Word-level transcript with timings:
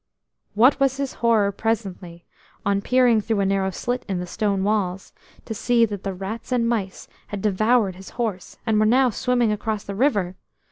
What 0.55 0.79
was 0.79 0.97
his 0.97 1.13
horror 1.21 1.51
presently, 1.51 2.25
on 2.65 2.81
peering 2.81 3.21
through 3.21 3.39
a 3.41 3.45
narrow 3.45 3.69
slit 3.69 4.03
in 4.09 4.17
the 4.17 4.25
stone 4.25 4.63
walls, 4.63 5.13
to 5.45 5.53
see 5.53 5.85
that 5.85 6.01
the 6.01 6.15
rats 6.15 6.51
and 6.51 6.67
mice 6.67 7.07
had 7.27 7.39
devoured 7.43 7.97
his 7.97 8.09
horse, 8.17 8.57
and 8.65 8.79
were 8.79 8.87
now 8.87 9.11
swimming 9.11 9.51
across 9.51 9.83
the 9.83 9.93
river. 9.93 10.35